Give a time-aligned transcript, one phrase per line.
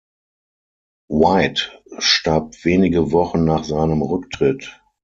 [1.11, 1.65] White
[1.99, 4.81] starb wenige Wochen nach seinem Rücktritt.